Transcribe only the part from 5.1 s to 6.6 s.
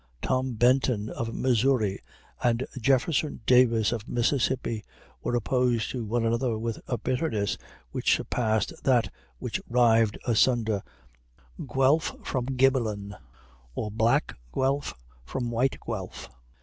were opposed to one another